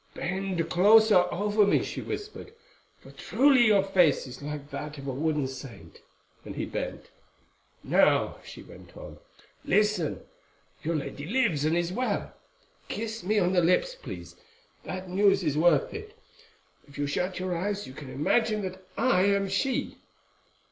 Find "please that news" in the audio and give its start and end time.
13.93-15.43